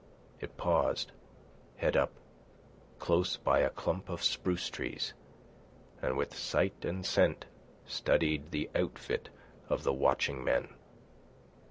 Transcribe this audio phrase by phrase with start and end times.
[0.39, 1.11] It paused,
[1.77, 2.11] head up,
[2.97, 5.13] close by a clump of spruce trees,
[6.01, 7.45] and with sight and scent
[7.85, 9.29] studied the outfit
[9.69, 10.69] of the watching men.